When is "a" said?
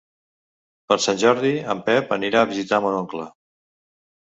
2.43-2.49